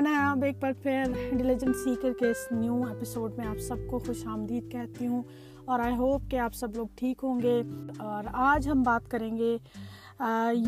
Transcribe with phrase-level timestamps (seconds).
[0.00, 3.76] میں نے اب ایک بار پھر ڈیلیجنٹ سیکر کے اس نیو ایپیسوڈ میں آپ سب
[3.90, 5.22] کو خوش آمدید کہتی ہوں
[5.64, 7.62] اور آئی ہوپ کہ آپ سب لوگ ٹھیک ہوں گے
[7.98, 9.56] اور آج ہم بات کریں گے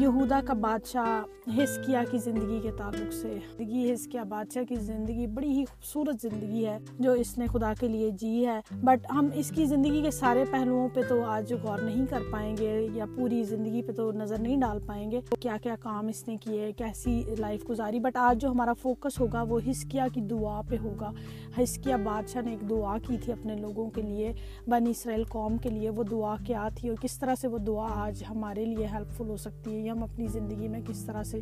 [0.00, 5.50] یہودا کا بادشاہ ہسکیا کی زندگی کے تعلق سے۔ زندگی ہسکیا بادشاہ کی زندگی بڑی
[5.50, 9.50] ہی خوبصورت زندگی ہے جو اس نے خدا کے لیے جی ہے۔ بٹ ہم اس
[9.50, 13.43] کی زندگی کے سارے پہلوؤں پہ تو آج غور نہیں کر پائیں گے یا پوری
[13.43, 17.22] زندگی پہ تو نظر نہیں ڈال پائیں گے۔ کیا کیا کام اس نے کیے، کیسی
[17.39, 21.13] لائف گزاری۔ بٹ آج جو ہمارا فوکس ہوگا وہ ہسکیا کی دعا پہ ہوگا۔
[21.59, 24.33] ہسکیا بادشاہ نے ایک دعا کی تھی اپنے لوگوں کے لیے
[24.67, 27.89] بن اسرائیل قوم کے لیے، وہ دعا کیا تھی اور کس طرح سے وہ دعا
[27.95, 31.23] آج ہمارے لیے ہیلپ فل ہو سکتی ہے، یا ہم اپنی زندگی میں کس طرح
[31.23, 31.41] سے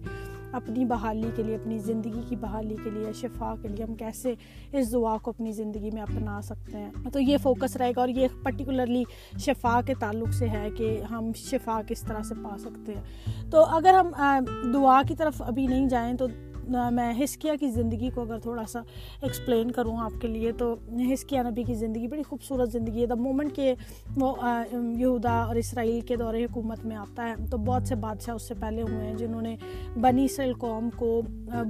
[0.52, 4.34] اپنی بحالی کے لیے، اپنی زندگی کی بحالی کے لیے، شفا کے لیے ہم کیسے
[4.72, 8.08] اس دعا کو اپنی زندگی میں اپنا سکتے ہیں۔ تو یہ فوکس رہے گا اور
[8.08, 9.02] یہ پرٹیکولرلی
[9.38, 13.64] شفا کے تعلق سے ہے کہ ہم شفا کس طرح سے پا سکتے ہیں۔ تو
[13.68, 16.26] اگر ہم دعا کی طرف ابھی نہیں جائیں تو
[16.70, 18.80] میں ہسکیا کی زندگی کو اگر تھوڑا سا
[19.22, 20.74] ایکسپلین کروں آپ کے لیے، تو
[21.12, 23.74] ہسکیا نبی کی زندگی بڑی خوبصورت زندگی ہے۔ دا مومنٹ کہ
[24.16, 24.34] وہ
[24.72, 28.54] یہودا اور اسرائیل کے دور حکومت میں آتا ہے، تو بہت سے بادشاہ اس سے
[28.60, 29.56] پہلے ہوئے ہیں جنہوں نے
[30.00, 31.20] بنی اسرائیل قوم کو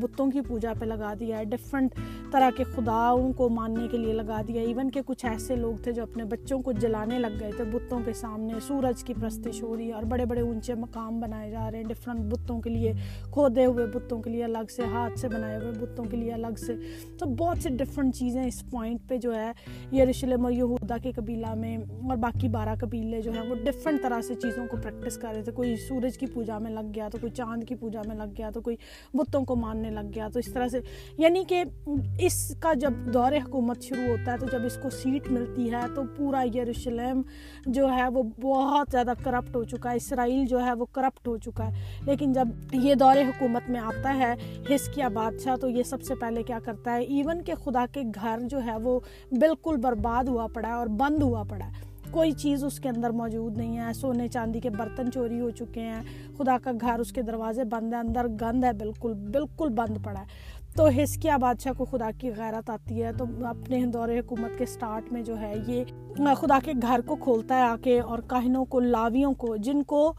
[0.00, 1.94] بتوں کی پوجا پہ لگا دیا ہے ڈفرینٹ
[2.32, 5.92] طرح کے خداؤں کو ماننے کے لیے لگا دیا ایون کہ کچھ ایسے لوگ تھے
[5.92, 9.76] جو اپنے بچوں کو جلانے لگ گئے تھے، بتوں کے سامنے سورج کی پرستش ہو
[9.76, 12.92] رہی ہے اور بڑے بڑے اونچے مقام بنائے جا رہے ہیں ڈفرینٹ بتوں کے لیے،
[13.32, 16.54] کھودے ہوئے بتوں کے لیے، الگ سے ہاتھ سے بنائے ہوئے، بتوں کے لیے الگ
[16.66, 16.74] سے۔
[17.18, 19.52] تو بہت سے ڈفرینٹ چیزیں اس پوائنٹ پہ جو ہے،
[19.92, 24.20] یروشلم اور یہودا کے قبیلہ میں اور باقی بارہ قبیلے جو ہیں، وہ ڈفرینٹ طرح
[24.20, 27.18] سے چیزوں کو پریکٹس کر رہے تھے۔ کوئی سورج کی پوجا میں لگ گیا، تو
[27.20, 28.76] کوئی چاند کی پوجا میں لگ گیا، تو کوئی
[29.14, 30.80] بتوں کو ماننے لگ گیا۔ تو اس طرح سے
[31.18, 31.64] یعنی کہ
[32.20, 35.80] اس کا جب دور حکومت شروع ہوتا ہے، تو جب اس کو سیٹ ملتی ہے،
[35.94, 37.22] تو پورا یروشلم
[37.66, 41.36] جو ہے، وہ بہت زیادہ کرپٹ ہو چکا ہے۔ اسرائیل جو ہے، وہ کرپٹ ہو
[41.36, 41.72] چکا ہے۔
[42.06, 44.34] لیکن جب یہ دور حکومت میں آتا ہے
[44.74, 48.38] ہسکیا بادشاہ، تو یہ سب سے پہلے کیا کرتا ہے؟ ایون کہ خدا کے گھر
[48.42, 49.00] جو ہے وہ
[49.30, 51.72] بالکل برباد ہوا پڑا ہے اور بند ہوا پڑا ہے۔
[52.10, 55.80] کوئی چیز اس کے اندر موجود نہیں ہے۔ سونے چاندی کے برتن چوری ہو چکے
[55.80, 56.02] ہیں۔
[56.38, 60.20] خدا کا گھر اس کے دروازے بند ہے، اندر گند ہے، بالکل بالکل بند پڑا
[60.20, 64.66] ہے۔ تو ہسکیا بادشاہ کو خدا کی غیرت آتی ہے؟ تو اپنے دور حکومت کے
[64.66, 65.84] سٹارٹ میں جو ہے یہ
[66.34, 70.12] خدا کے گھر کو کھولتا ہے آ کے اور کاہنوں کو، لاویوں کو، جن کو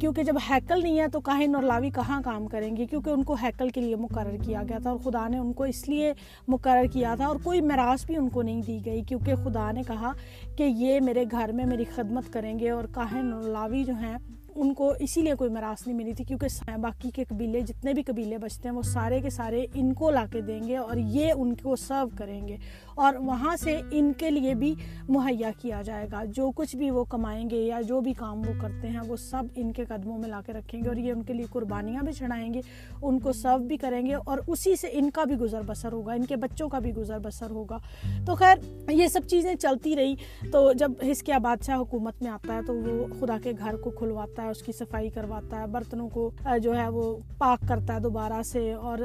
[0.00, 3.22] کیونکہ جب ہیکل نہیں ہے تو کاہن اور لاوی کہاں کام کریں گے؟ کیونکہ ان
[3.24, 6.12] کو ہیکل کے لیے مقرر کیا گیا تھا اور خدا نے ان کو اس لیے
[6.48, 9.82] مقرر کیا تھا اور کوئی میراث بھی ان کو نہیں دی گئی کیونکہ خدا نے
[9.82, 10.12] کہا
[10.56, 14.16] کہ یہ میرے گھر میں میری خدمت کریں گے اور کاہن اور لاوی جو ہیں
[14.56, 18.02] ان کو اسی لیے کوئی میراث نہیں ملی تھی کیونکہ باقی کے قبیلے، جتنے بھی
[18.02, 21.32] قبیلے بچتے ہیں، وہ سارے کے سارے ان کو لا کے دیں گے اور یہ
[21.36, 22.56] ان کو سرو کریں گے
[22.94, 24.74] اور وہاں سے ان کے لیے بھی
[25.08, 28.52] مہیا کیا جائے گا۔ جو کچھ بھی وہ کمائیں گے یا جو بھی کام وہ
[28.60, 31.22] کرتے ہیں، وہ سب ان کے قدموں میں لا کے رکھیں گے اور یہ ان
[31.22, 32.60] کے لیے قربانیاں بھی چڑھائیں گے،
[33.02, 36.12] ان کو سرو بھی کریں گے اور اسی سے ان کا بھی گزر بسر ہوگا،
[36.12, 37.78] ان کے بچوں کا بھی گزر بسر ہوگا۔
[38.26, 40.14] تو خیر، یہ سب چیزیں چلتی رہی
[40.52, 44.42] تو جب ہسکیا بادشاہ حکومت میں آتا ہے تو وہ خدا کے گھر کو کھلواتا
[44.42, 46.30] ہے۔ اس کی صفائی کرواتا ہے، برتنوں کو
[46.62, 48.98] جو ہے وہ پاک کرتا ہے دوبارہ سے اور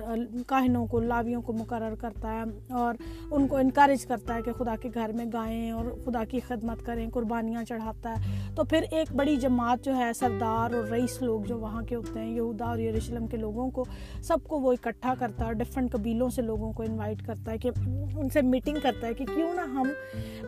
[0.48, 2.96] کاہنوں کو، لاویوں کو مقرر کرتا ہے اور
[3.32, 6.86] ان کو انکریج کرتا ہے کہ خدا کے گھر میں گائیں اور خدا کی خدمت
[6.86, 11.42] کریں، قربانیاں چڑھاتا ہے۔ تو پھر ایک بڑی جماعت جو ہے، سردار اور رئیس لوگ
[11.42, 13.86] جو وہاں کے ہوتے ہیں، یہودا اور یروشلم کے لوگوں کو،
[14.24, 17.70] سب کو وہ اکٹھا کرتا ہے ڈفرینٹ قبیلوں سے لوگوں کو انوائٹ کرتا ہے کہ
[18.16, 19.88] ان سے میٹنگ کرتا ہے کہ کیوں نہ ہم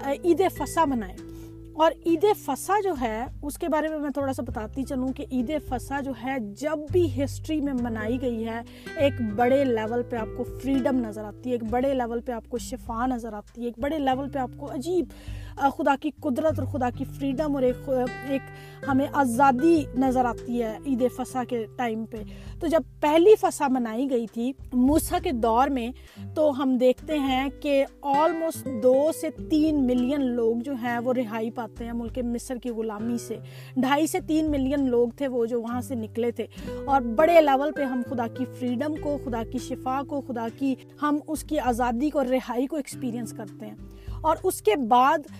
[0.05, 1.17] عید فصا منائیں۔
[1.75, 5.25] اور عید فسا جو ہے، اس کے بارے میں میں تھوڑا سا بتاتی چلوں کہ
[5.31, 8.61] عید فسا جو ہے، جب بھی ہسٹری میں منائی گئی ہے،
[8.97, 12.49] ایک بڑے لیول پہ آپ کو فریڈم نظر آتی ہے، ایک بڑے لیول پہ آپ
[12.49, 15.05] کو شفا نظر آتی ہے، ایک بڑے لیول پہ آپ کو عجیب
[15.57, 17.89] خدا کی قدرت اور خدا کی فریڈم اور ایک
[18.29, 18.41] ایک
[18.87, 22.17] ہمیں آزادی نظر آتی ہے عید فسا کے ٹائم پہ۔
[22.59, 25.91] تو جب پہلی فسا منائی گئی تھی موسا کے دور میں،
[26.35, 31.51] تو ہم دیکھتے ہیں کہ آلموسٹ دو سے تین ملین لوگ جو ہیں وہ رہائی
[31.51, 33.37] پاتے ہیں ملک مصر کی غلامی سے۔
[33.77, 36.45] ڈھائی سے تین ملین لوگ تھے وہ جو وہاں سے نکلے تھے۔
[36.85, 40.75] اور بڑے لیول پہ ہم خدا کی فریڈم کو، خدا کی شفا کو، خدا کی
[41.01, 43.75] ہم اس کی آزادی کو رہائی کو ایکسپیرینس کرتے ہیں۔
[44.23, 45.31] اور اس کے بعد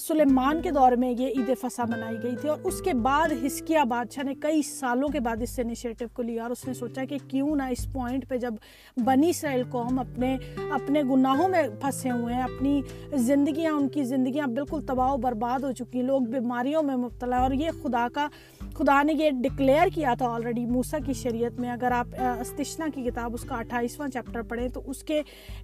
[0.00, 3.82] سلیمان کے دور میں یہ عید فسا منائی گئی تھی اور اس کے بعد ہسکیا
[3.84, 7.04] بادشاہ نے کئی سالوں کے بعد اس سے انیشیٹو کو لیا اور اس نے سوچا
[7.04, 8.54] کہ کیوں نہ اس پوائنٹ پہ جب
[9.04, 10.36] بنی اسرائیل قوم اپنے
[10.70, 12.80] اپنے گناہوں میں پھنسے ہوئے ہیں، اپنی
[13.12, 17.38] زندگیاں، ان کی زندگیاں بالکل تباہ و برباد ہو چکی ہیں، لوگ بیماریوں میں مبتلا
[17.38, 18.28] اور یہ خدا کا،
[18.74, 23.02] خدا نے یہ ڈکلیئر کیا تھا آلریڈی موسا کی شریعت میں۔ اگر آپ استشنا کی
[23.02, 25.20] کتاب اس کا اٹھائیسواں چیپٹر پڑھیں تو اس کے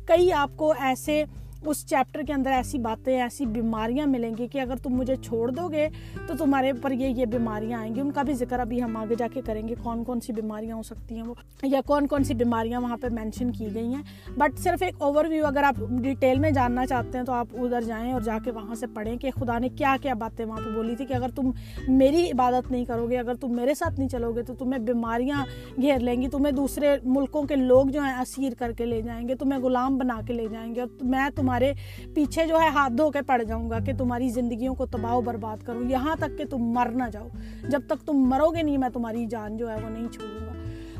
[0.06, 1.24] کئی آپ کو ایسے
[1.66, 5.50] اس چیپٹر کے اندر ایسی باتیں، ایسی بیماریاں ملیں گی کہ اگر تم مجھے چھوڑ
[5.50, 5.88] دو گے
[6.26, 9.14] تو تمہارے اوپر یہ یہ بیماریاں آئیں گی۔ ان کا بھی ذکر ابھی ہم آگے
[9.14, 12.24] جا کے کریں گے۔ کون کون سی بیماریاں ہو سکتی ہیں وہ؟ یا کون کون
[12.24, 14.02] سی بیماریاں وہاں پہ مینشن کی گئی ہیں؟
[14.36, 17.80] بٹ صرف ایک اوور ویو اگر آپ ڈیٹیل میں جاننا چاہتے ہیں تو آپ ادھر
[17.80, 20.70] جائیں اور جا کے وہاں سے پڑھیں کہ خدا نے کیا کیا باتیں وہاں پہ
[20.70, 21.50] بولی تھی کہ اگر تم
[21.88, 25.44] میری عبادت نہیں کرو گے، اگر تم میرے ساتھ نہیں چلو گے تو تمہیں بیماریاں
[25.80, 29.28] گھیر لیں گی۔ تمہیں دوسرے ملکوں کے لوگ جو ہیں اسیر کر کے لے جائیں
[29.28, 31.72] گے، تمہیں غلام بنا کے لے جائیں گے اور میں تمہارے تمہارے
[32.14, 35.20] پیچھے جو ہے ہاتھ دھو کے پڑ جاؤں گا کہ تمہاری زندگیوں کو تباہ و
[35.20, 37.28] برباد کروں، یہاں تک کہ تم مر نہ جاؤ۔
[37.68, 40.52] جب تک تم مرو گے نہیں، میں تمہاری جان جو ہے وہ نہیں چھوڑوں گا۔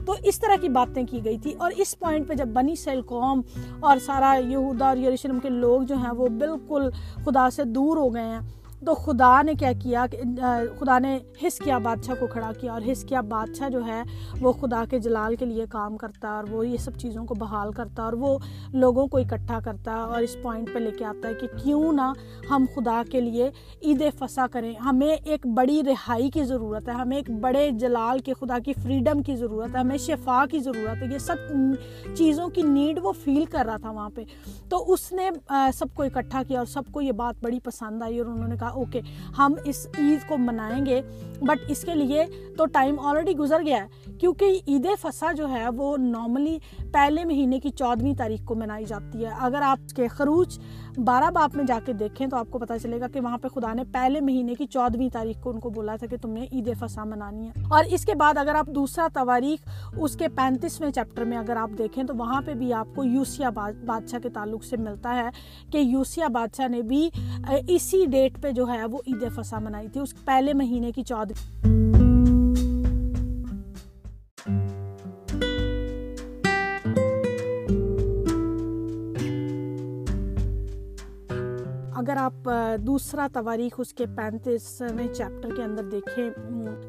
[0.05, 3.03] تو اس طرح کی باتیں کی گئی تھی اور اس پوائنٹ پہ جب بنی سیل
[3.03, 3.41] قوم
[3.81, 6.91] اور سارا یہودا اور یروشلم کے لوگ جو ہیں وہ بالکل
[7.25, 8.41] خدا سے دور ہو گئے ہیں۔
[8.87, 10.19] تو خدا نے کیا کیا کہ
[10.79, 14.03] خدا نے حص کیا بادشاہ کو کھڑا کیا اور حص کیا بادشاہ جو ہے
[14.41, 17.35] وہ خدا کے جلال کے لیے کام کرتا ہے اور وہ یہ سب چیزوں کو
[17.35, 18.39] بحال کرتا اور وہ
[18.73, 21.93] لوگوں کو اکٹھا کرتا ہے اور اس پوائنٹ پہ لے کے آتا ہے کہ کیوں
[21.93, 22.13] نہ
[22.51, 23.51] ہم خدا کے لیے
[23.83, 28.33] عید فسا کریں۔ ہمیں ایک بڑی رہائی کی ضرورت ہے، ہمیں ایک بڑے جلال کے
[28.41, 31.37] خدا کی فریڈم کی ضرورت ہے، ہمیں شفا کی ضرورت ہے۔ یہ سب
[32.15, 34.25] چیزوں کی نیڈ وہ فیل کر رہا تھا وہاں پہ۔
[34.69, 35.29] تو اس نے
[35.75, 38.57] سب کو اکٹھا کیا اور سب کو یہ بات بڑی پسند آئی اور انہوں نے
[38.57, 39.01] کہا اوکے
[39.39, 41.01] ہم اس عید کو منائیں گے
[41.41, 42.25] بٹ اس کے لیے
[42.59, 46.59] تو ٹائم آلریڈی گزر گیا ہے، کیونکہ عید فسا جو ہے وہ نارملی
[46.93, 50.59] پہلے مہینے کی چودھویں تاریخ کو منائی جاتی ہے۔ اگر آپ کے خروج
[51.05, 53.49] بارہ باپ میں جا کے دیکھیں تو آپ کو پتا چلے گا کہ وہاں پہ
[53.49, 56.47] خدا نے پہلے مہینے کی چودھویں تاریخ کو ان کو بولا تھا کہ تم نے
[56.53, 60.91] عید فسا منانی ہے۔ اور اس کے بعد اگر آپ دوسرا تواریخ اس کے پینتیسویں
[60.91, 63.51] چیپٹر میں اگر آپ دیکھیں تو وہاں پہ بھی آپ کو یوسیا
[63.87, 65.29] بادشاہ کے تعلق سے ملتا ہے
[65.73, 67.11] کہ یوسیا بادشاہ نے بھی
[67.69, 71.80] اسی ڈیٹ پہ جو ہے وہ عید فصح منائی تھی اس پہلے مہینے کی چودہ
[82.01, 82.49] اگر آپ
[82.87, 86.31] دوسرا تواریخ اس کے پینتیسویں چیپٹر کے اندر دیکھیں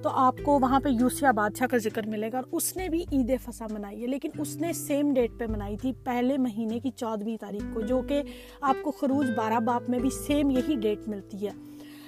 [0.04, 3.02] تو آپ کو وہاں پہ یوسیا بادشاہ کا ذکر ملے گا اور اس نے بھی
[3.12, 6.92] عید فسا منائی ہے، لیکن اس نے سیم ڈیٹ پہ منائی تھی، پہلے مہینے کی
[6.96, 8.22] چودھویں تاریخ کو، جو کہ
[8.62, 11.52] آپ کو خروج بارہ باپ میں بھی سیم یہی ڈیٹ ملتی ہے۔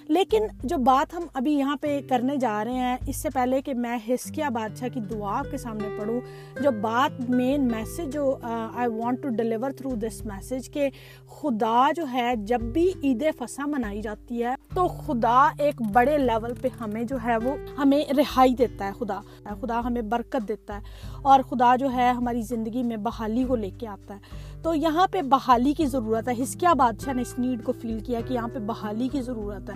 [0.08, 3.74] لیکن جو بات ہم ابھی یہاں پہ کرنے جا رہے ہیں، اس سے پہلے کہ
[3.74, 6.20] میں ہسکیا بادشاہ کی دعا کے سامنے پڑھوں،
[6.62, 10.90] جو بات مین میسج جو I want to deliver through this message کہ
[11.28, 16.54] خدا جو ہے، جب بھی عید فسا منائی جاتی ہے، تو خدا ایک بڑے لیول
[16.62, 19.20] پہ ہمیں جو ہے، وہ ہمیں رہائی دیتا ہے، خدا۔
[19.62, 23.70] خدا ہمیں برکت دیتا ہے اور خدا جو ہے، ہماری زندگی میں بحالی کو لے
[23.80, 27.64] کے آتا ہے۔ تو یہاں پہ بحالی کی ضرورت ہے۔ ہسکیا بادشاہ نے اس نیڈ
[27.64, 29.76] کو فیل کیا کہ یہاں پہ بحالی کی ضرورت ہے۔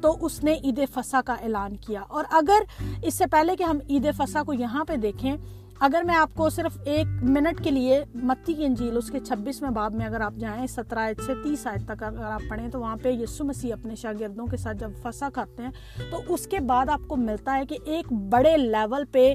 [0.00, 3.78] تو اس نے عید فسا کا اعلان کیا۔ اور اگر اس سے پہلے کہ ہم
[3.88, 5.36] عید فسا کو یہاں پہ دیکھیں،
[5.80, 9.70] اگر میں آپ کو صرف ایک منٹ کے لیے متی کی انجیل، اس کے چھبیسویں
[9.70, 12.80] باب میں اگر آپ جائیں، سترہ آیت سے تیس آیت تک اگر آپ پڑھیں، تو
[12.80, 15.70] وہاں پہ یسو مسیح اپنے شاگردوں کے ساتھ جب فسا کھاتے ہیں،
[16.10, 19.34] تو اس کے بعد آپ کو ملتا ہے کہ ایک بڑے لیول پہ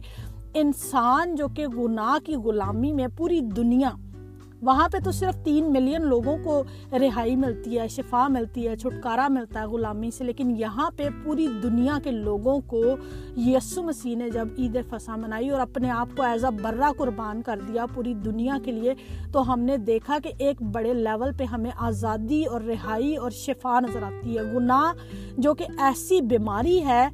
[0.54, 3.90] انسان جو کہ گناہ کی غلامی میں پوری دنیا
[4.64, 9.28] وہاں پہ تو صرف تین ملین لوگوں کو رہائی ملتی ہے، شفا ملتی ہے، چھٹکارا
[9.28, 12.84] ملتا ہے غلامی سے، لیکن یہاں پہ پوری دنیا کے لوگوں کو
[13.38, 17.42] یسو مسیح نے جب عید فسا منائی اور اپنے آپ کو ایز اے برا قربان
[17.42, 18.94] کر دیا پوری دنیا کے لیے،
[19.32, 23.80] تو ہم نے دیکھا کہ ایک بڑے لیول پہ ہمیں آزادی اور رہائی اور شفا
[23.80, 24.92] نظر آتی ہے۔ گناہ
[25.38, 27.08] جو کہ ایسی بیماری ہے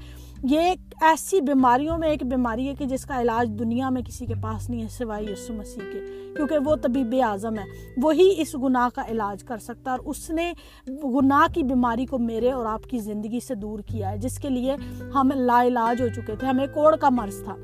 [0.43, 4.25] یہ ایک ایسی بیماریوں میں، ایک بیماری ہے کہ جس کا علاج دنیا میں کسی
[4.25, 7.63] کے پاس نہیں ہے، سوائے یسو مسیح کے۔ کیونکہ وہ طبیب اعظم ہے،
[7.97, 10.53] وہی اس گناہ کا علاج کر سکتا ہے اور اس نے
[10.87, 14.49] گناہ کی بیماری کو میرے اور آپ کی زندگی سے دور کیا ہے، جس کے
[14.49, 14.75] لیے
[15.15, 17.55] ہم لا علاج ہو چکے تھے۔ ہمیں کوڑ کا مرض تھا۔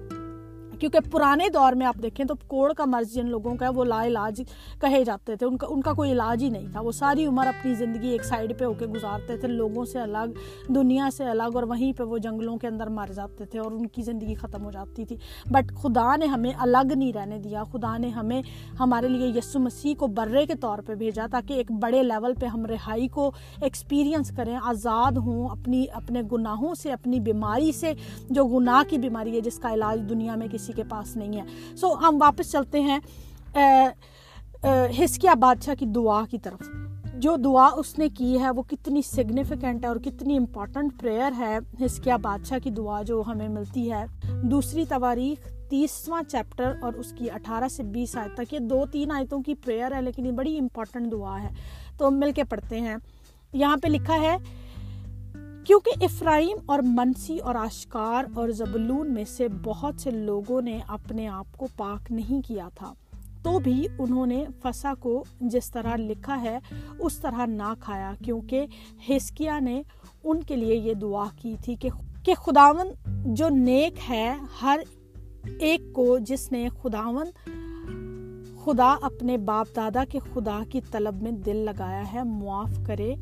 [0.80, 3.86] کیونکہ پرانے دور میں آپ دیکھیں تو کوڑ کا مرض جن لوگوں کا ہے، وہ
[3.86, 4.42] لا علاج
[4.82, 7.48] کہے جاتے تھے۔ ان کا ان کا کوئی علاج ہی نہیں تھا۔ وہ ساری عمر
[7.48, 10.32] اپنی زندگی ایک سائڈ پہ ہو کے گزارتے تھے، لوگوں سے الگ،
[10.68, 13.88] دنیا سے الگ، اور وہیں پہ وہ جنگلوں کے اندر مر جاتے تھے اور ان
[13.88, 15.16] کی زندگی ختم ہو جاتی تھی۔
[15.46, 18.42] بٹ خدا نے ہمیں الگ نہیں رہنے دیا۔ خدا نے ہمیں
[18.80, 22.46] ہمارے لیے یسو مسیح کو برے کے طور پہ بھیجا تاکہ ایک بڑے لیول پہ
[22.46, 27.94] ہم رہائی کو ایکسپیرینس کریں۔ آزاد ہوں اپنی اپنے گناہوں سے، اپنی بیماری سے۔
[28.30, 31.42] جو گناہ کی بیماری ہے، جس کا علاج دنیا میں کسی کسی کے پاس نہیں
[31.42, 33.00] ہے۔ سو ہم واپس چلتے ہیں
[35.00, 36.70] ہسکیا بادشاہ کی دعا کی طرف۔
[37.16, 41.60] جو دعا اس نے کی ہے، وہ کتنی سگنیفیکنٹ ہے اور کتنی امپورٹنٹ پریئر ہے
[41.86, 44.06] ہسکیا بادشاہ کی دعا جو ہمیں ملتی ہے۔
[44.44, 49.12] دوسری تواریخ، تیسواں چیپٹر اور اس کی اٹھارہ سے بیس آیت تک۔ یہ دو تین
[49.12, 51.50] آیتوں کی پریئر ہے، لیکن یہ بڑی امپورٹنٹ دعا ہے۔
[51.98, 52.96] تو مل کے پڑھتے ہیں۔
[53.54, 54.38] یہاں پہ لکھا ہے
[55.66, 61.28] کیونکہ افراہیم اور منسی اور آشکار اور زبلون میں سے بہت سے لوگوں نے اپنے
[61.28, 62.94] آپ کو پاک نہیں کیا تھا،
[63.44, 66.58] تو بھی انہوں نے فسا کو جس طرح لکھا ہے،
[67.00, 68.66] اس طرح نہ کھایا، کیونکہ
[69.10, 69.82] ہسکیا نے
[70.24, 71.90] ان کے لیے یہ دعا کی تھی کہ
[72.24, 72.88] کہ خداون
[73.34, 74.80] جو نیک ہے، ہر
[75.60, 77.28] ایک کو جس نے خداون
[78.66, 83.16] خدا اپنے باپ دادا کے خدا کی طلب میں دل لگایا ہے، معاف کرے۔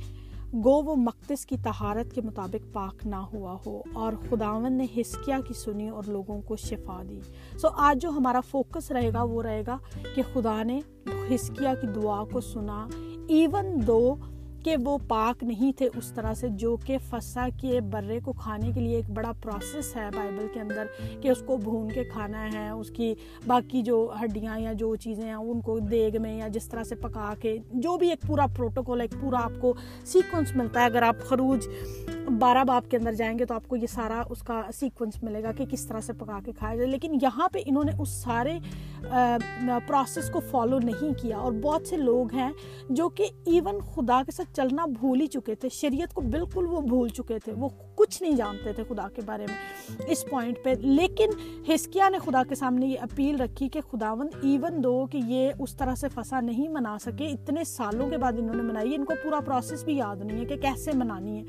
[0.53, 5.39] گو وہ مقدس کی تہارت کے مطابق پاک نہ ہوا ہو اور خداون نے ہسکیا
[5.47, 7.19] کی سنی اور لوگوں کو شفا دی۔
[7.57, 9.77] سو so, آج جو ہمارا فوکس رہے گا وہ رہے گا
[10.15, 10.79] کہ خدا نے
[11.29, 12.87] ہسکیا کی دعا کو سنا
[13.27, 14.15] ایون دو
[14.63, 18.71] کہ وہ پاک نہیں تھے اس طرح سے جو کہ فسا کے برے کو کھانے
[18.71, 20.85] کے لیے ایک بڑا پروسیس ہے بائبل کے اندر
[21.21, 23.13] کہ اس کو بھون کے کھانا ہے، اس کی
[23.47, 26.95] باقی جو ہڈیاں یا جو چیزیں ہیں، ان کو دیگ میں یا جس طرح سے
[26.95, 29.73] پکا کے جو بھی ایک پورا پروٹوکول ایک پورا آپ کو
[30.05, 31.67] سیکوینس ملتا ہے۔ اگر آپ خروج
[32.29, 35.43] بارہ باپ کے اندر جائیں گے تو آپ کو یہ سارا اس کا سیکوینس ملے
[35.43, 38.09] گا کہ کس طرح سے پکا کے کھایا جائے۔ لیکن یہاں پہ انہوں نے اس
[38.09, 38.59] سارے
[39.87, 42.51] پروسیس کو فالو نہیں کیا اور بہت سے لوگ ہیں
[42.89, 46.81] جو کہ ایون خدا کے ساتھ چلنا بھول ہی چکے تھے۔ شریعت کو بالکل وہ
[46.81, 49.55] بھول چکے تھے۔ وہ کچھ نہیں جانتے تھے خدا کے بارے میں
[50.07, 51.29] اس پوائنٹ پہ۔ لیکن
[51.73, 55.75] ہسکیا نے خدا کے سامنے یہ اپیل رکھی کہ خداون ایون دو کہ یہ اس
[55.75, 59.13] طرح سے فسا نہیں منا سکے، اتنے سالوں کے بعد انہوں نے منائی۔ ان کو
[59.23, 61.43] پورا پروسیس بھی یاد نہیں ہے کہ کیسے منانی ہے۔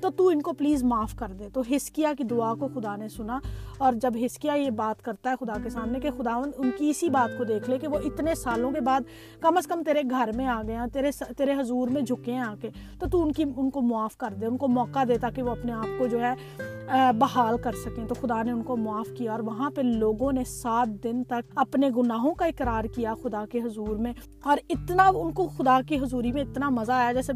[0.00, 3.08] تو تو ان کو پلیز معاف کر دے۔ تو ہسکیا کی دعا کو خدا نے
[3.08, 3.38] سنا۔
[3.78, 7.08] اور جب ہسکیا یہ بات کرتا ہے خدا کے سامنے کہ خدا ان کی اسی
[7.08, 9.00] بات کو دیکھ لے کہ وہ اتنے سالوں کے بعد
[9.40, 12.40] کم از کم تیرے گھر میں آ گئے ہیں، تیرے تیرے حضور میں جھکے ہیں
[12.40, 15.18] آ کے، تو تو ان کی، ان کو معاف کر دے، ان کو موقع دے
[15.18, 16.34] تاکہ وہ اپنے آپ کو جو ہے
[17.18, 20.44] بحال کر سکیں۔ تو خدا نے ان کو معاف کیا اور وہاں پہ لوگوں نے
[20.44, 24.12] سات دن تک اپنے گناہوں کا اقرار کیا خدا کے حضور میں۔
[24.42, 27.32] اور اتنا ان کو خدا کی حضوری میں اتنا مزہ آیا، جیسے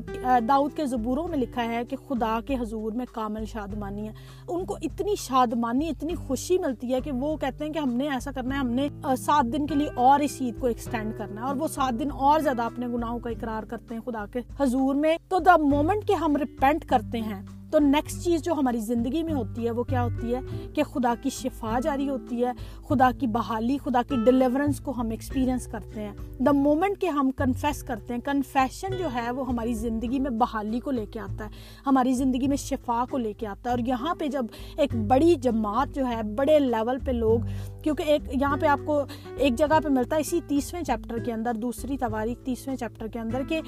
[0.48, 4.12] داؤد کے زبوروں میں لکھا ہے کہ خدا کے حضور میں کامل شادمانی ہے۔
[4.48, 8.10] ان کو اتنی شادمانی، اتنی خوشی ملتی ہے کہ وہ کہتے ہیں کہ ہم نے
[8.10, 8.88] ایسا کرنا ہے، ہم نے
[9.18, 12.08] سات دن کے لیے اور اس عید کو ایکسٹینڈ کرنا ہے۔ اور وہ سات دن
[12.12, 16.08] اور زیادہ اپنے گناہوں کا اقرار کرتے ہیں خدا کے حضور میں۔ تو دا مومنٹ
[16.08, 19.84] کہ ہم ریپینٹ کرتے ہیں تو نیکسٹ چیز جو ہماری زندگی میں ہوتی ہے وہ
[19.84, 20.40] کیا ہوتی ہے
[20.74, 22.52] کہ خدا کی شفا جاری ہوتی ہے،
[22.88, 27.30] خدا کی بحالی، خدا کی ڈیلیورنس کو ہم ایکسپیرینس کرتے ہیں۔ دا مومنٹ کہ ہم
[27.30, 31.44] کنفیس کرتے ہیں کنفیشن جو ہے وہ ہماری زندگی میں بحالی کو لے کے آتا
[31.44, 31.50] ہے،
[31.86, 34.44] ہماری زندگی میں شفا کو لے کے آتا ہے۔ اور یہاں پہ جب
[34.76, 37.40] ایک بڑی جماعت جو ہے، بڑے لیول پہ لوگ،
[37.82, 39.02] کیونکہ ایک یہاں پہ آپ کو
[39.36, 43.18] ایک جگہ پہ ملتا ہے اسی تیسویں چیپٹر کے اندر، دوسری تواریخ تیسویں چیپٹر کے
[43.18, 43.60] اندر کہ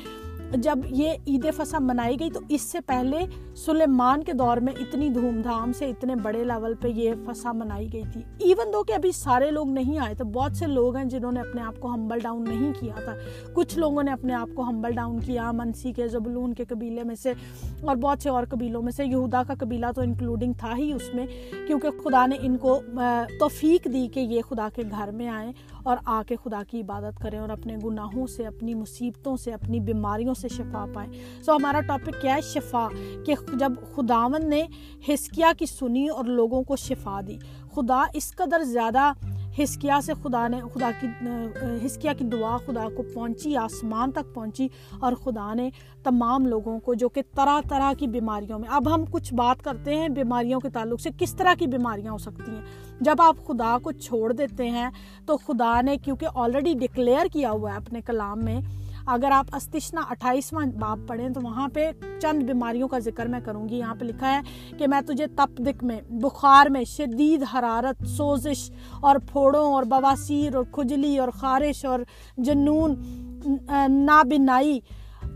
[0.55, 3.19] جب یہ عید فصح منائی گئی تو اس سے پہلے
[3.57, 7.93] سلیمان کے دور میں اتنی دھوم دھام سے اتنے بڑے لیول پہ یہ فصح منائی
[7.93, 11.05] گئی تھی۔ ایون دو کہ ابھی سارے لوگ نہیں آئے تو بہت سے لوگ ہیں
[11.05, 13.15] جنہوں نے اپنے آپ کو ہمبل ڈاؤن نہیں کیا تھا۔
[13.53, 17.15] کچھ لوگوں نے اپنے آپ کو ہمبل ڈاؤن کیا، منسی کے، زبلون کے قبیلے میں
[17.15, 17.33] سے،
[17.83, 21.15] اور بہت سے اور قبیلوں میں سے۔ یہودا کا قبیلہ تو انکلوڈنگ تھا ہی اس
[21.15, 21.27] میں،
[21.67, 22.81] کیونکہ خدا نے ان کو
[23.39, 27.23] توفیق دی کہ یہ خدا کے گھر میں آئیں۔ اور آ کے خدا کی عبادت
[27.23, 31.81] کریں اور اپنے گناہوں سے، اپنی مصیبتوں سے، اپنی بیماریوں سے شفا پائیں۔ سو ہمارا
[31.81, 32.89] ٹاپک کیا ہے؟ شفا،
[33.27, 34.67] کہ جب خداون نے
[35.09, 37.39] ہسکیا کی سنی اور لوگوں کو شفا دی۔
[37.75, 39.12] خدا اس قدر زیادہ
[39.59, 41.07] ہسکیا سے خدا نے، خدا کی
[41.85, 44.69] ہسکیا کی دعا خدا کو پہنچی، آسمان تک پہنچی
[45.01, 45.69] اور خدا نے
[46.03, 49.95] تمام لوگوں کو جو کہ طرح طرح کی بیماریوں میں، اب ہم کچھ بات کرتے
[49.95, 52.63] ہیں بیماریوں کے تعلق سے، کس طرح کی بیماریاں ہو سکتی ہیں؟
[53.01, 54.89] جب آپ خدا کو چھوڑ دیتے ہیں
[55.27, 58.61] تو خدا نے کیونکہ آلریڈی ڈکلیئر کیا ہوا ہے اپنے کلام میں
[59.07, 61.91] اگر آپ استشنا اٹھائیسواں باپ پڑھیں تو وہاں پہ
[62.21, 64.41] چند بیماریوں کا ذکر میں کروں گی۔ یہاں پہ لکھا ہے
[64.79, 70.57] کہ میں تجھے تپ دک میں، بخار میں شدید حرارت، سوزش اور پھوڑوں اور بواسیر
[70.57, 72.01] اور کھجلی اور خارش اور
[72.37, 72.95] جنون
[73.89, 74.81] نابنائی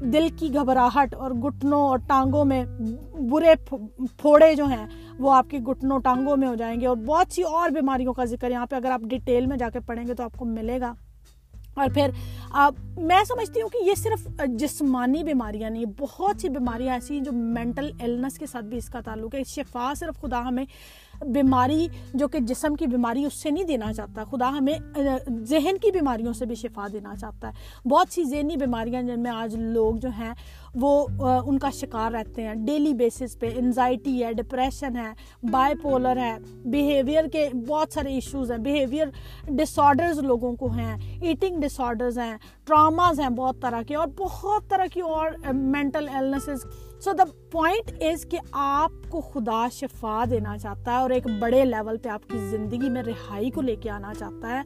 [0.03, 2.65] دل کی گھبراہٹ اور گھٹنوں اور ٹانگوں میں
[3.31, 3.55] برے
[4.17, 4.87] پھوڑے جو ہیں،
[5.19, 8.25] وہ آپ کی گھٹنوں، ٹانگوں میں ہو جائیں گے۔ اور بہت سی اور بیماریوں کا
[8.25, 10.81] ذکر یہاں پہ اگر آپ ڈیٹیل میں جا کے پڑھیں گے تو آپ کو ملے
[10.81, 10.93] گا۔
[11.77, 12.11] اور پھر
[12.97, 17.33] میں سمجھتی ہوں کہ یہ صرف جسمانی بیماریاں نہیں، بہت سی بیماریاں ایسی ہیں جو
[17.33, 20.65] مینٹل ایلنس کے ساتھ بھی اس کا تعلق ہے۔ شفا صرف خدا ہمیں
[21.21, 24.79] بیماری جو کہ جسم کی بیماری اس سے نہیں دینا چاہتا۔ خدا ہمیں
[25.43, 29.31] ذہن کی بیماریوں سے بھی شفا دینا چاہتا ہے۔ بہت سی ذہنی بیماریاں جن میں
[29.31, 30.33] آج لوگ جو ہیں،
[30.75, 31.07] وہ
[31.47, 35.13] ان کا شکار رہتے ہیں۔ ڈیلی بیسس پہ انزائٹی ہے ڈپریشن ہے
[35.51, 39.07] بائی پولر ہے بیہیویئر کے بہت سارے ایشوز ہیں۔ بیہیویئر
[39.49, 44.09] ڈس آڈرز لوگوں کو ہیں۔ ایٹنگ ڈس آڈرز ہیں۔ ٹراماز ہیں بہت طرح کے اور
[44.17, 46.67] بہت طرح کی اور mental ایلنسز
[47.01, 51.65] so the point is کہ آپ کو خدا شفا دینا چاہتا ہے اور ایک بڑے
[51.65, 54.63] لیول پہ آپ کی زندگی میں رہائی کو لے کے آنا چاہتا ہے۔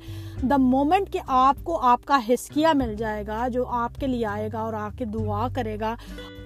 [0.46, 4.26] دا مومنٹ کہ آپ کو آپ کا حسکیہ مل جائے گا جو آپ کے لیے
[4.26, 5.94] آئے گا اور آ کے دعا کرے گا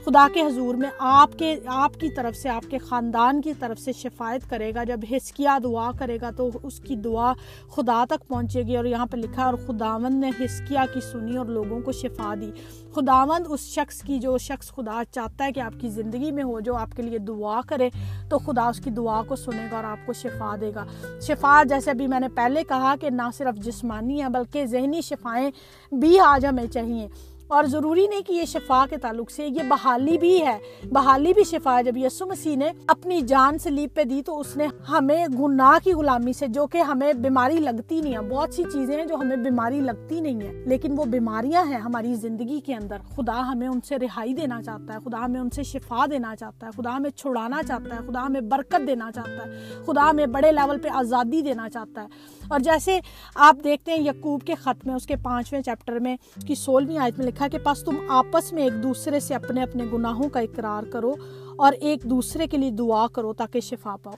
[0.04, 3.78] خدا کے حضور میں آپ کے، آپ کی طرف سے، آپ کے خاندان کی طرف
[3.78, 7.32] سے شفایت کرے گا۔ جب ہسکیا دعا کرے گا تو اس کی دعا
[7.76, 11.46] خدا تک پہنچے گی اور یہاں پہ لکھا اور خداوند نے ہسکیا کی سنی اور
[11.46, 12.50] لوگوں کو شفا دی۔
[12.94, 16.60] خداوند اس شخص کی، جو شخص خدا چاہتا ہے کہ آپ کی زندگی میں ہو،
[16.60, 17.90] جو آپ کے لیے دعا کرے،
[18.28, 20.84] تو خدا اس کی دعا کو سنے گا اور آپ کو شفا دے گا۔
[21.20, 25.50] شفا جیسے ابھی میں نے پہلے کہا کہ نہ صرف جسمانی ہے بلکہ ذہنی شفائیں
[25.92, 27.08] بھی آج ہمیں چاہیے۔
[27.48, 30.58] اور ضروری نہیں کہ یہ شفا کے تعلق سے، یہ بحالی بھی ہے۔
[30.92, 34.56] بحالی بھی شفا ہے۔ جب یسو مسیح نے اپنی جان سلیب پہ دی تو اس
[34.56, 38.62] نے ہمیں گناہ کی غلامی سے، جو کہ ہمیں بیماری لگتی نہیں ہے، بہت سی
[38.72, 42.74] چیزیں ہیں جو ہمیں بیماری لگتی نہیں ہے لیکن وہ بیماریاں ہیں ہماری زندگی کے
[42.74, 46.36] اندر۔ خدا ہمیں ان سے رہائی دینا چاہتا ہے، خدا ہمیں ان سے شفا دینا
[46.36, 49.50] چاہتا ہے، خدا ہمیں چھڑانا چاہتا ہے، خدا ہمیں برکت دینا چاہتا ہے،
[49.86, 52.06] خدا ہمیں بڑے لیول پہ آزادی دینا چاہتا ہے۔
[52.48, 53.00] اور جیسے
[53.34, 57.18] آپ دیکھتے ہیں یقوب کے خط میں، اس کے پانچویں چیپٹر میں کی سولہویں آیت
[57.18, 60.82] میں دیکھا کہ پاس تم آپس میں ایک دوسرے سے اپنے اپنے گناہوں کا اقرار
[60.92, 61.14] کرو
[61.56, 64.14] اور ایک دوسرے کے لیے دعا کرو تاکہ شفا پاؤ۔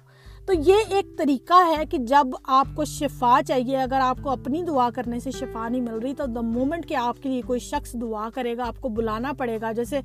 [0.46, 4.62] تو یہ ایک طریقہ ہے کہ جب آپ کو شفا چاہیے، اگر آپ کو اپنی
[4.62, 7.60] دعا کرنے سے شفا نہیں مل رہی، تو دا مومنٹ کہ آپ کے لیے کوئی
[7.60, 10.00] شخص دعا کرے گا، آپ کو بلانا پڑے گا۔ جیسے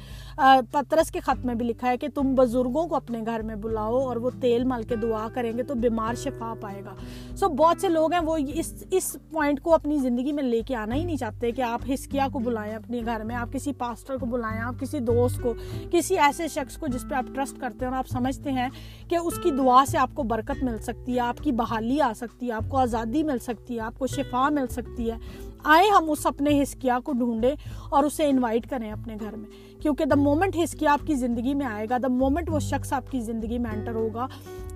[0.72, 4.00] پترس کے خط میں بھی لکھا ہے کہ تم بزرگوں کو اپنے گھر میں بلاؤ
[4.00, 6.96] اور وہ تیل مل کے دعا کریں گے تو بیمار شفا پائے گا۔
[7.36, 10.76] سو بہت سے لوگ ہیں، وہ اس اس پوائنٹ کو اپنی زندگی میں لے کے
[10.76, 14.18] آنا ہی نہیں چاہتے کہ آپ ہسکیا کو بلائیں اپنے گھر میں، آپ کسی پاسٹر
[14.18, 15.54] کو بلائیں، آپ کسی دوست کو،
[15.92, 18.68] کسی ایسے شخص کو جس پہ آپ ٹرسٹ کرتے ہیں اور آپ سمجھتے ہیں
[19.10, 22.12] کہ اس کی دعا سے آپ کو برکت مل سکتی ہے، آپ کی بحالی آ
[22.16, 25.18] سکتی ہے، آپ کو آزادی مل سکتی ہے، آپ کو شفا مل سکتی ہے۔
[25.64, 27.56] آئے ہم اس اپنے ہسکیا کو ڈھونڈیں
[27.90, 31.66] اور اسے انوائٹ کریں اپنے گھر میں۔ کیونکہ دا مومنٹ ہسکیا آپ کی زندگی میں
[31.66, 34.28] آئے گا دا مومنٹ وہ شخص آپ کی زندگی میں انٹر ہوگا،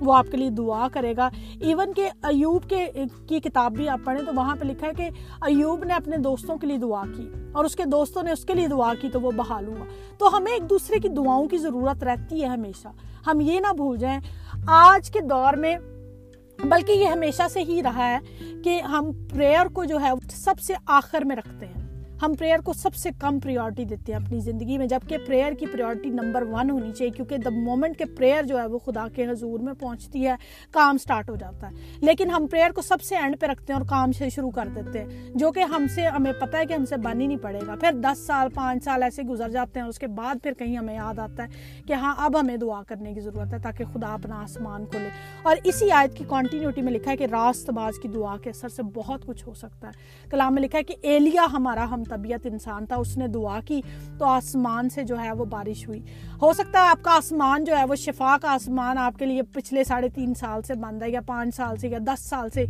[0.02, 2.86] وہ آپ کے لیے دعا کرے گا۔ ایون کہ ایوب کے
[3.28, 5.10] کی کتاب بھی آپ پڑھیں تو وہاں پہ لکھا ہے کہ
[5.42, 8.54] ایوب نے اپنے دوستوں کے لیے دعا کی اور اس کے دوستوں نے اس کے
[8.54, 9.86] لیے دعا کی تو وہ بحال ہوا۔
[10.18, 12.88] تو ہمیں ایک دوسرے کی دعاؤں کی ضرورت رہتی ہے ہمیشہ۔
[13.28, 14.20] ہم یہ نہ بھول جائیں
[14.67, 15.77] آج کے دور میں
[16.63, 18.19] بلکہ یہ ہمیشہ سے ہی رہا ہے
[18.63, 21.85] کہ ہم پریئر کو جو ہے سب سے آخر میں رکھتے ہیں۔
[22.22, 25.65] ہم پریئر کو سب سے کم پریورٹی دیتے ہیں اپنی زندگی میں، جبکہ پریئر کی
[25.65, 29.27] پریورٹی نمبر ون ہونی چاہیے، کیونکہ دا مومنٹ کہ پریئر جو ہے وہ خدا کے
[29.27, 30.36] حضور میں پہنچتی ہے،
[30.72, 33.80] کام سٹارٹ ہو جاتا ہے۔ لیکن ہم پریئر کو سب سے اینڈ پہ رکھتے ہیں
[33.80, 36.73] اور کام سے شروع کر دیتے ہیں، جو کہ ہم سے، ہمیں پتہ ہے کہ
[36.73, 39.80] ہم سے بن ہی نہیں پڑے گا۔ پھر دس سال، پانچ سال ایسے گزر جاتے
[39.80, 41.47] ہیں اس کے بعد پھر کہیں ہمیں یاد آتا ہے
[41.88, 45.10] کہ ہاں اب ہمیں دعا کرنے کی ضرورت ہے تاکہ خدا اپنا آسمان کھولے
[45.41, 48.69] اور اسی آیت کی کنٹینیوٹی میں لکھا ہے کہ راست باز کی دعا کے اثر
[48.69, 52.46] سے بہت کچھ ہو سکتا ہے۔ کلام میں لکھا ہے کہ ایلیا ہمارا ہم طبیعت
[52.46, 53.82] انسان تھا، اس نے دعا کی
[54.20, 56.02] تو آسمان سے جو ہے وہ بارش ہوئی۔
[56.41, 59.41] ہو سکتا ہے آپ کا آسمان جو ہے وہ شفا کا آسمان آپ کے لیے
[59.41, 62.65] پچھلے ساڑھے تین سال سے بند ہے یا پانچ سال سے یا دس سال سے،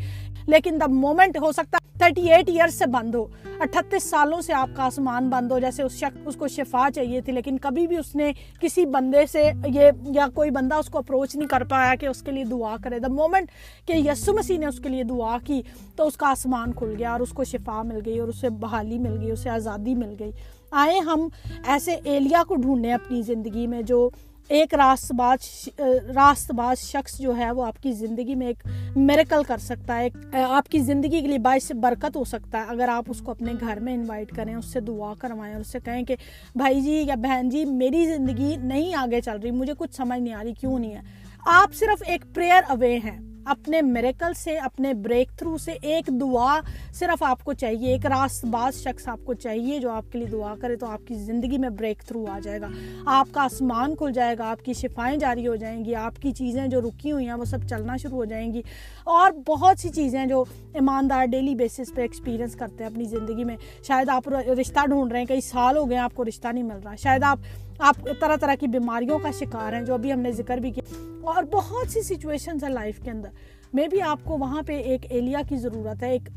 [0.47, 3.25] لیکن دا مومنٹ ہو سکتا ہے تھرٹی ایٹ ایئر سے بند ہو۔
[3.59, 7.21] اٹھتیس سالوں سے آپ کا آسمان بند ہو، جیسے اس شخص، اس کو شفا چاہیے
[7.21, 8.31] تھی، لیکن کبھی بھی اس نے
[8.61, 12.21] کسی بندے سے یہ، یا کوئی بندہ اس کو اپروچ نہیں کر پایا کہ اس
[12.21, 13.51] کے لیے دعا کرے۔ دا مومنٹ
[13.85, 15.61] کہ یسو مسیح نے اس کے لیے دعا کی،
[15.95, 18.99] تو اس کا آسمان کھل گیا اور اس کو شفا مل گئی اور اسے بحالی
[18.99, 20.31] مل گئی، اسے آزادی مل گئی۔
[20.71, 21.27] آئے ہم
[21.67, 24.09] ایسے ایلیا کو ڈھونڈیں اپنی زندگی میں جو
[24.47, 25.69] ایک راست باز
[26.15, 30.09] راست باز شخص جو ہے وہ آپ کی زندگی میں ایک میریکل کر سکتا ہے
[30.43, 33.53] آپ کی زندگی کے لیے باعث برکت ہو سکتا ہے۔ اگر آپ اس کو اپنے
[33.59, 36.15] گھر میں انوائٹ کریں، اس سے دعا کروائیں اور اس سے کہیں کہ،
[36.55, 40.33] بھائی جی یا بہن جی میری زندگی نہیں آگے چل رہی، مجھے کچھ سمجھ نہیں
[40.33, 41.01] آ رہی، کیوں نہیں ہے؟
[41.45, 46.59] آپ صرف ایک پریئر اوے ہیں۔ اپنے میریکل سے، اپنے بریک تھرو سے ایک دعا
[46.93, 50.27] صرف آپ کو چاہیے، ایک راست باز شخص آپ کو چاہیے جو آپ کے لیے
[50.27, 52.67] دعا کرے تو آپ کی زندگی میں بریک تھرو آ جائے گا۔
[53.05, 56.31] آپ کا آسمان کھل جائے گا، آپ کی شفائیں جاری ہو جائیں گی، آپ کی
[56.31, 58.61] چیزیں جو رکی ہوئی ہیں وہ سب چلنا شروع ہو جائیں گی۔
[59.03, 63.57] اور بہت سی چیزیں جو ایماندار ڈیلی بیسس پہ ایکسپیرینس کرتے ہیں اپنی زندگی میں۔
[63.83, 66.63] شاید آپ رشتہ ڈھونڈ رہے ہیں، کئی سال ہو گئے ہیں آپ کو رشتہ نہیں
[66.63, 67.39] مل رہا۔ شاید آپ
[67.79, 70.83] آپ طرح طرح کی بیماریوں کا شکار ہیں جو ابھی ہم نے ذکر بھی کیا
[71.23, 73.29] اور بہت سی سچویشنز ہیں لائف کے اندر۔
[73.73, 76.29] میں بھی آپ کو وہاں پہ ایک ایلیا کی ضرورت ہے، ایک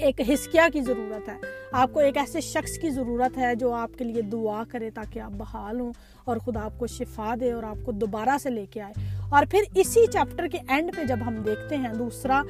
[0.00, 1.36] ایک ہسکیا کی ضرورت ہے۔
[1.72, 5.18] آپ کو ایک ایسے شخص کی ضرورت ہے جو آپ کے لیے دعا کرے تاکہ
[5.18, 5.92] آپ بحال ہوں
[6.24, 8.92] اور خدا آپ کو شفا دے اور آپ کو دوبارہ سے لے کے آئے۔
[9.30, 12.42] اور پھر اسی چیپٹر کے اینڈ پہ جب ہم دیکھتے ہیں دوسرا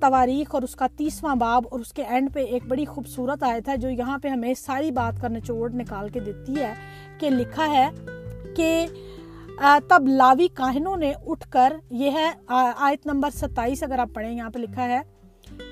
[0.00, 3.68] تواریخ اور اس کا تیسواں باب اور اس کے اینڈ پہ ایک بڑی خوبصورت آیت
[3.68, 6.72] ہے جو یہاں پہ ہمیں ساری بات کا نچوڑ نکال کے دیتی ہے
[7.20, 7.88] کہ لکھا ہے
[8.56, 8.86] کہ
[9.88, 14.50] تب لاوی کاہنوں نے اٹھ کر، یہ ہے آیت نمبر ستائیس اگر آپ پڑھیں، یہاں
[14.50, 15.00] پہ لکھا ہے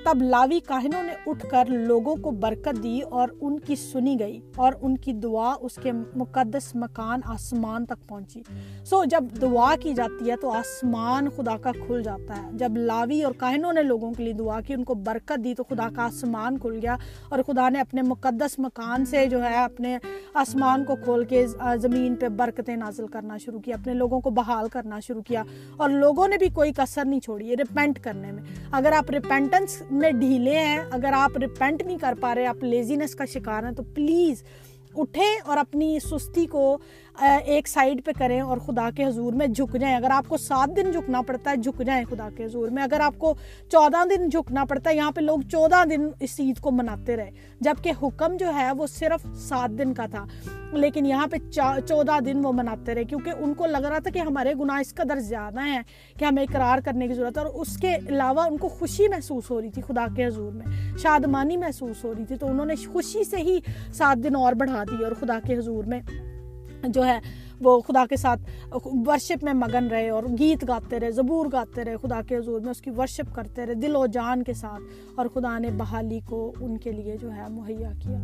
[0.05, 4.39] تب لاوی کاہنوں نے اٹھ کر لوگوں کو برکت دی اور ان کی سنی گئی
[4.55, 8.43] اور ان کی دعا اس کے مقدس مکان آسمان تک پہنچی۔
[8.85, 13.21] سو جب دعا کی جاتی ہے تو آسمان خدا کا کھل جاتا ہے۔ جب لاوی
[13.21, 16.03] اور کاہنوں نے لوگوں کے لیے دعا کی، ان کو برکت دی، تو خدا کا
[16.03, 16.95] آسمان کھل گیا
[17.29, 19.97] اور خدا نے اپنے مقدس مکان سے جو ہے اپنے
[20.33, 21.47] آسمان کو کھول کے
[21.81, 25.43] زمین پہ برکتیں نازل کرنا شروع کیا اپنے لوگوں کو بحال کرنا شروع کیا۔
[25.77, 30.11] اور لوگوں نے بھی کوئی کسر نہیں چھوڑی ریپینٹ کرنے میں۔ اگر آپ ریپینٹنس میں
[30.11, 33.83] ڈھیلے ہیں، اگر آپ ریپینٹ نہیں کر پا رہے، آپ لیزینس کا شکار ہیں، تو
[33.93, 34.43] پلیز
[34.97, 36.77] اٹھیں اور اپنی سستی کو
[37.21, 40.75] ایک سائڈ پہ کریں اور خدا کے حضور میں جھک جائیں۔ اگر آپ کو سات
[40.77, 43.33] دن جھکنا پڑتا ہے، جھک جائیں خدا کے حضور میں۔ اگر آپ کو
[43.71, 47.31] چودہ دن جھکنا پڑتا ہے، یہاں پہ لوگ چودہ دن اس عید کو مناتے رہے۔
[47.61, 50.25] جبکہ حکم جو ہے وہ صرف سات دن کا تھا،
[50.73, 54.19] لیکن یہاں پہ چودہ دن وہ مناتے رہے۔ کیونکہ ان کو لگ رہا تھا کہ
[54.19, 55.81] ہمارے گناہ اس قدر زیادہ ہیں
[56.19, 59.49] کہ ہمیں اقرار کرنے کی ضرورت ہے، اور اس کے علاوہ ان کو خوشی محسوس
[59.49, 62.75] ہو رہی تھی خدا کے حضور میں۔ شادمانی محسوس ہو رہی تھی، تو انہوں نے
[62.93, 63.59] خوشی سے ہی
[63.93, 66.01] سات دن اور بڑھا دی اور خدا کے حضور میں
[66.83, 67.19] جو ہے
[67.61, 68.41] وہ خدا کے ساتھ
[69.07, 72.71] ورشپ میں مگن رہے اور گیت گاتے رہے، زبور گاتے رہے، خدا کے حضور میں
[72.71, 76.51] اس کی ورشپ کرتے رہے، دل و جان کے ساتھ اور خدا نے بحالی کو
[76.61, 78.17] ان کے لیے جو ہے مہیا کیا۔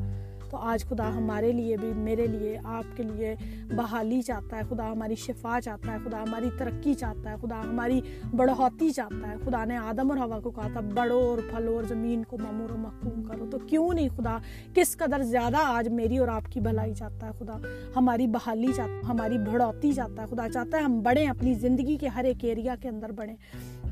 [0.54, 3.36] تو آج خدا ہمارے لیے بھی، میرے لیے، آپ کے لیے
[3.76, 8.02] بحالی چاہتا ہے۔ خدا ہماری شفا چاہتا ہے۔ خدا ہماری ترقی چاہتا ہے۔ خدا ہماری
[8.36, 11.84] بڑھوتی چاہتا ہے۔ خدا نے آدم اور ہوا کو کہا تھا بڑھو اور پھلو اور
[11.84, 14.38] زمین کو ممور و محکوم کرو۔ تو کیوں نہیں خدا؟
[14.74, 17.58] کس قدر زیادہ آج میری اور آپ کی بھلائی چاہتا ہے خدا؟
[17.96, 21.98] ہماری بحالی چاہتا ہے ہماری بڑھوتی چاہتا ہے۔ خدا چاہتا ہے ہم بڑھیں، اپنی زندگی
[21.98, 23.36] کے ہر ایک ایریا کے اندر بڑھیں۔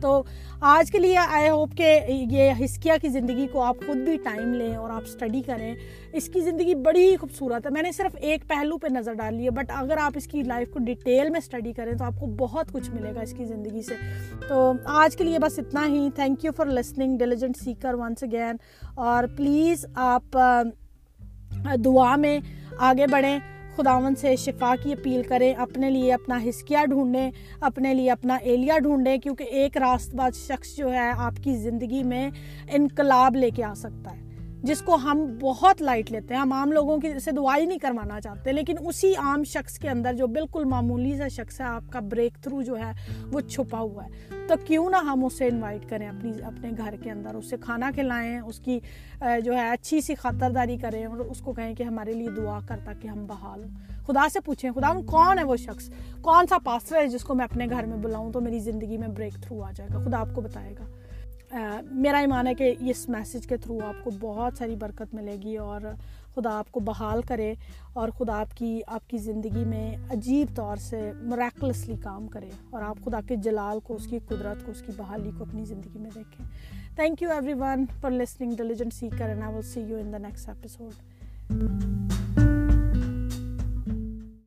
[0.01, 0.23] تو
[0.61, 4.53] آج کے لیے آئی ہوپ کہ یہ ہسکیا کی زندگی کو آپ خود بھی ٹائم
[4.53, 5.75] لیں اور آپ اسٹڈی کریں۔
[6.13, 9.45] اس کی زندگی بڑی ہی خوبصورت ہے۔ میں نے صرف ایک پہلو پہ نظر ڈالی
[9.45, 12.25] ہے بٹ اگر آپ اس کی لائف کو ڈیٹیل میں اسٹڈی کریں تو آپ کو
[12.25, 13.93] بہت کچھ ملے گا اس کی زندگی سے۔
[14.47, 18.55] تو آج کے لیے بس اتنا ہی۔ Thank you for listening diligent seeker once again
[18.95, 20.37] اور پلیز آپ
[21.85, 22.39] دعا میں
[22.79, 23.39] آگے بڑھیں۔
[23.75, 28.79] خداون سے شفا کی اپیل کریں۔ اپنے لیے اپنا ہسکیا ڈھونڈیں، اپنے لیے اپنا ایلیا
[28.79, 32.29] ڈھونڈیں، کیونکہ ایک راست باز شخص جو ہے، آپ کی زندگی میں
[32.71, 34.30] انقلاب لے کے آ سکتا ہے۔
[34.63, 38.21] جس کو ہم بہت لائٹ لیتے ہیں، ہم عام لوگوں کی سے دعائی نہیں کروانا
[38.21, 41.99] چاہتے، لیکن اسی عام شخص کے اندر جو بالکل معمولی سا شخص ہے، آپ کا
[41.99, 42.91] بریک تھرو جو ہے،
[43.31, 44.09] وہ چھپا ہوا ہے۔
[44.47, 48.39] تو کیوں نہ ہم اسے انوائٹ کریں اپنی، اپنے گھر کے اندر اسے کھانا کھلائیں،
[48.39, 48.79] اس کی
[49.43, 52.79] جو ہے، اچھی سی خاطرداری کریں اور اس کو کہیں کہ ہمارے لیے دعا کر
[52.85, 53.71] تاکہ ہم بحال ہوں۔
[54.05, 55.89] خدا سے پوچھیں، خدا کون ہے وہ شخص؟
[56.21, 59.07] کون سا پاسر ہے جس کو میں اپنے گھر میں بلاؤں تو میری زندگی میں
[59.07, 60.83] بریک تھرو آ جائے گا؟ خدا آپ کو بتائے گا۔
[61.91, 65.57] میرا ایمان ہے کہ اس میسیج کے تھرو آپ کو بہت ساری برکت ملے گی
[65.57, 65.81] اور
[66.35, 67.53] خدا آپ کو بحال کرے
[67.93, 72.81] اور خدا آپ کی آپ کی زندگی میں عجیب طور سے مریکلسلی کام کرے اور
[72.81, 75.99] آپ خدا کے جلال کو، اس کی قدرت کو، اس کی بحالی کو اپنی زندگی
[75.99, 76.45] میں دیکھیں۔
[76.95, 80.49] Thank you everyone for listening diligent seeker and I will see you in the next
[80.49, 80.93] episode